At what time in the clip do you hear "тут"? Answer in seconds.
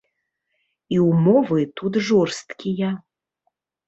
1.81-1.93